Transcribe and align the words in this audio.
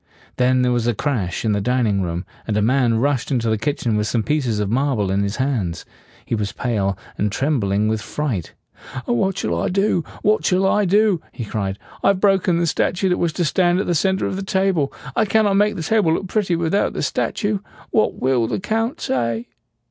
Then 0.37 0.63
there 0.63 0.71
was 0.71 0.87
a 0.87 0.95
crash 0.95 1.45
in 1.45 1.51
the 1.51 1.61
dining 1.61 2.01
room, 2.01 2.25
and 2.47 2.57
a 2.57 2.61
man 2.63 2.97
rushed 2.97 3.29
into 3.29 3.51
the 3.51 3.57
kitchen 3.59 3.95
with 3.95 4.07
some 4.07 4.23
pieces 4.23 4.59
of 4.59 4.67
marble 4.71 5.11
in 5.11 5.21
his 5.21 5.35
hands. 5.35 5.85
He 6.25 6.33
was 6.33 6.51
pale, 6.51 6.97
and 7.19 7.31
trembling 7.31 7.87
with 7.87 8.01
fright. 8.01 8.53
"What 9.05 9.37
shall 9.37 9.61
I 9.61 9.69
do? 9.69 10.03
What 10.23 10.43
shall 10.43 10.65
I 10.65 10.85
do?" 10.85 11.21
he 11.31 11.45
cried. 11.45 11.77
"I 12.01 12.07
have 12.07 12.19
broken 12.19 12.57
the 12.57 12.65
statue 12.65 13.09
that 13.09 13.19
was 13.19 13.31
to 13.33 13.45
stand 13.45 13.79
at 13.79 13.85
the 13.85 13.93
center 13.93 14.25
of 14.25 14.37
the 14.37 14.41
table. 14.41 14.91
I 15.15 15.25
cannot 15.25 15.53
make 15.57 15.75
the 15.75 15.83
table 15.83 16.15
look 16.15 16.25
pretty 16.25 16.55
without 16.55 16.93
the 16.93 17.03
statue. 17.03 17.59
What 17.91 18.15
will 18.15 18.47
the 18.47 18.59
Count 18.59 18.99
say?" 19.01 19.49